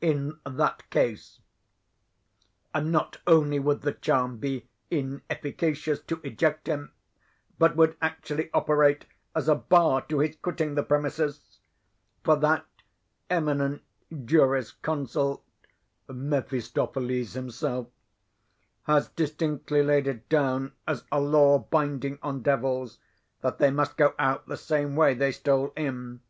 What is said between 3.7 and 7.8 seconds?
the charm be inefficacious to eject him, but